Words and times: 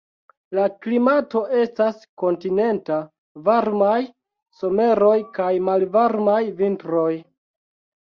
La 0.57 0.61
klimato 0.83 1.41
estas 1.63 1.99
kontinenta: 2.21 2.97
varmaj 3.49 3.97
someroj 4.61 5.19
kaj 5.37 5.51
malvarmaj 5.69 6.39
vintroj. 6.63 7.13